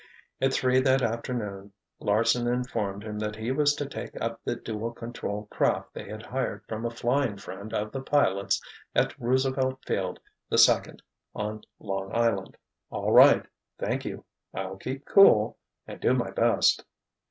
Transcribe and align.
At 0.41 0.51
three 0.53 0.79
that 0.79 1.03
afternoon 1.03 1.73
Larsen 1.99 2.47
informed 2.47 3.03
him 3.03 3.19
that 3.19 3.35
he 3.35 3.51
was 3.51 3.75
to 3.75 3.85
take 3.85 4.19
up 4.19 4.41
the 4.43 4.55
dual 4.55 4.93
control 4.93 5.45
craft 5.51 5.93
they 5.93 6.09
had 6.09 6.25
hired 6.25 6.65
from 6.65 6.85
a 6.87 6.89
flying 6.89 7.37
friend 7.37 7.71
of 7.71 7.91
the 7.91 8.01
pilot's 8.01 8.59
at 8.95 9.13
Roosevelt 9.19 9.85
Field 9.85 10.19
the 10.49 10.57
second, 10.57 11.03
on 11.35 11.65
Long 11.79 12.09
Island. 12.15 12.57
"All 12.89 13.11
right—thank 13.11 14.03
you. 14.03 14.25
I'll 14.55 14.77
keep 14.77 15.05
cool—and 15.05 15.99
do 16.01 16.15
my 16.15 16.31
best." 16.31 16.83